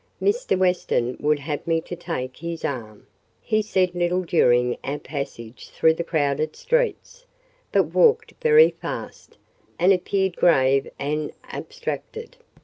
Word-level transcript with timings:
Mr. 0.19 0.57
Weston 0.57 1.15
would 1.19 1.37
have 1.37 1.67
me 1.67 1.79
to 1.79 1.95
take 1.95 2.37
his 2.37 2.65
arm; 2.65 3.05
he 3.39 3.61
said 3.61 3.93
little 3.93 4.23
during 4.23 4.75
our 4.83 4.97
passage 4.97 5.69
through 5.69 5.93
the 5.93 6.03
crowded 6.03 6.55
streets, 6.55 7.27
but 7.71 7.83
walked 7.93 8.33
very 8.41 8.71
fast, 8.71 9.37
and 9.77 9.93
appeared 9.93 10.35
grave 10.37 10.87
and 10.97 11.31
abstracted. 11.51 12.35